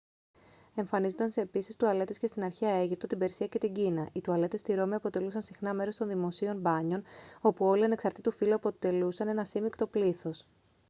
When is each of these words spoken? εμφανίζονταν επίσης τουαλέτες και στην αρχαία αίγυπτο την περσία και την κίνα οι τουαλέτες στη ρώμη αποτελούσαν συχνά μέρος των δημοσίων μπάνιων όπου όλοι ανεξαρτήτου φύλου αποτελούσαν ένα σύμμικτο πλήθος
εμφανίζονταν 0.75 1.31
επίσης 1.35 1.75
τουαλέτες 1.75 2.17
και 2.17 2.27
στην 2.27 2.43
αρχαία 2.43 2.69
αίγυπτο 2.73 3.07
την 3.07 3.17
περσία 3.17 3.47
και 3.47 3.57
την 3.57 3.73
κίνα 3.73 4.09
οι 4.13 4.21
τουαλέτες 4.21 4.59
στη 4.59 4.73
ρώμη 4.73 4.95
αποτελούσαν 4.95 5.41
συχνά 5.41 5.73
μέρος 5.73 5.95
των 5.97 6.07
δημοσίων 6.07 6.57
μπάνιων 6.59 7.03
όπου 7.41 7.65
όλοι 7.65 7.83
ανεξαρτήτου 7.83 8.31
φύλου 8.31 8.53
αποτελούσαν 8.53 9.27
ένα 9.27 9.45
σύμμικτο 9.45 9.87
πλήθος 9.87 10.45